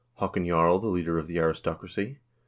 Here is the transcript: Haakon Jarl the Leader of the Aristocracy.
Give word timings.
Haakon 0.15 0.47
Jarl 0.47 0.79
the 0.79 0.87
Leader 0.87 1.19
of 1.19 1.27
the 1.27 1.37
Aristocracy. 1.37 2.17